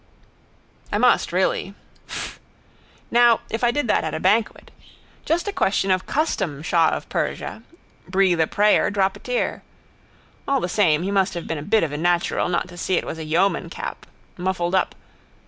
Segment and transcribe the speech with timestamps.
[0.91, 1.75] I must really.
[2.07, 2.39] Fff.
[3.11, 4.71] Now if I did that at a banquet.
[5.25, 7.61] Just a question of custom shah of Persia.
[8.09, 9.61] Breathe a prayer, drop a tear.
[10.47, 12.95] All the same he must have been a bit of a natural not to see
[12.95, 14.07] it was a yeoman cap.
[14.39, 14.95] Muffled up.